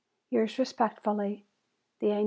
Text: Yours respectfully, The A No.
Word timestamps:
Yours 0.31 0.57
respectfully, 0.57 1.45
The 1.99 2.09
A 2.09 2.15
No. 2.15 2.19